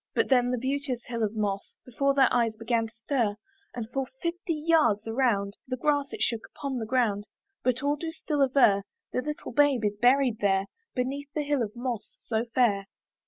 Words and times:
But 0.15 0.29
then 0.29 0.49
the 0.49 0.57
beauteous 0.57 1.03
hill 1.05 1.21
of 1.21 1.35
moss 1.35 1.73
Before 1.85 2.15
their 2.15 2.33
eyes 2.33 2.55
began 2.57 2.87
to 2.87 2.93
stir; 3.03 3.35
And 3.75 3.85
for 3.85 4.07
full 4.07 4.17
fifty 4.19 4.55
yards 4.55 5.07
around, 5.07 5.57
The 5.67 5.77
grass 5.77 6.07
it 6.11 6.23
shook 6.23 6.41
upon 6.55 6.79
the 6.79 6.87
ground; 6.87 7.27
But 7.61 7.83
all 7.83 7.97
do 7.97 8.09
still 8.11 8.41
aver 8.41 8.81
The 9.11 9.21
little 9.21 9.51
babe 9.51 9.85
is 9.85 9.97
buried 10.01 10.39
there, 10.39 10.65
Beneath 10.95 11.31
that 11.35 11.43
hill 11.43 11.61
of 11.61 11.75
moss 11.75 12.17
so 12.23 12.45
fair. 12.45 12.87